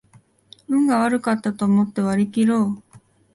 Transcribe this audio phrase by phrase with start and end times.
[0.67, 2.83] 運が悪かったと思って割りきろう